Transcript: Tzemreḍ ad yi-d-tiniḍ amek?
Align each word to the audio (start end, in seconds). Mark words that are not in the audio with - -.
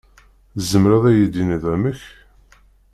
Tzemreḍ 0.55 1.03
ad 1.09 1.15
yi-d-tiniḍ 1.17 1.63
amek? 1.73 2.01